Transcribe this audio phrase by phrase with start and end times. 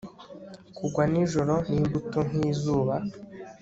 [0.77, 2.95] kugwa nijoro n'imbuto nk'izuba